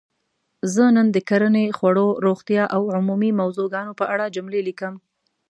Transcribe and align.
زه 0.73 0.83
نن 0.95 1.07
د 1.15 1.17
کرنې؛ 1.29 1.63
خوړو؛ 1.77 2.07
روغتیااو 2.25 2.83
عمومي 2.95 3.31
موضوع 3.39 3.67
ګانو 3.73 3.93
په 3.99 4.05
اړه 4.13 4.33
جملې 4.35 4.61
لیکم. 4.67 4.93